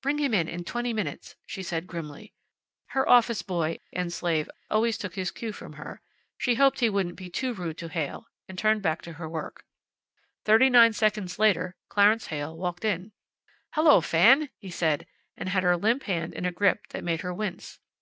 "Bring 0.00 0.16
him 0.16 0.32
in 0.32 0.48
in 0.48 0.64
twenty 0.64 0.94
minutes," 0.94 1.36
she 1.46 1.62
said, 1.62 1.86
grimly. 1.86 2.32
Her 2.92 3.06
office 3.06 3.42
boy 3.42 3.80
(and 3.92 4.10
slave) 4.10 4.48
always 4.70 4.96
took 4.96 5.16
his 5.16 5.30
cue 5.30 5.52
from 5.52 5.74
her. 5.74 6.00
She 6.38 6.54
hoped 6.54 6.80
he 6.80 6.88
wouldn't 6.88 7.16
be 7.16 7.28
too 7.28 7.52
rude 7.52 7.76
to 7.76 7.90
Heyl, 7.90 8.26
and 8.48 8.56
turned 8.58 8.80
back 8.80 9.02
to 9.02 9.12
her 9.20 9.28
work 9.28 9.58
again. 9.58 10.44
Thirty 10.46 10.70
nine 10.70 10.92
seconds 10.94 11.38
later 11.38 11.76
Clarence 11.90 12.28
Heyl 12.28 12.56
walked 12.56 12.86
in. 12.86 13.12
"Hello, 13.72 14.00
Fan!" 14.00 14.48
he 14.56 14.70
said, 14.70 15.06
and 15.36 15.50
had 15.50 15.62
her 15.62 15.76
limp 15.76 16.04
hand 16.04 16.32
in 16.32 16.46
a 16.46 16.52
grip 16.52 16.86
that 16.88 17.04
made 17.04 17.20
her 17.20 17.34
wince. 17.34 17.80